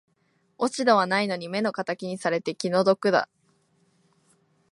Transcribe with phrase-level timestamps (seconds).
[0.57, 3.29] 落ち度はないのに目の敵にされて気の毒だ